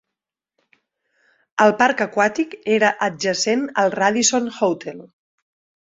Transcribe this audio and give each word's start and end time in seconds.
El 1.65 1.75
parc 1.83 2.01
aquàtic 2.07 2.57
era 2.79 2.91
adjacent 3.11 3.69
al 3.83 3.97
Radisson 3.99 4.53
Hotel. 4.57 5.09